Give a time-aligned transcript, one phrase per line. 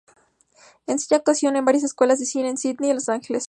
[0.87, 3.39] Enseña actuación en varias escuelas de cine en Sídney y Los Ángeles.